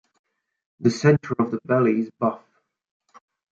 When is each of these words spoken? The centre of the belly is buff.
The 0.79 0.89
centre 0.89 1.35
of 1.37 1.51
the 1.51 1.59
belly 1.63 1.99
is 1.99 2.09
buff. 2.17 2.41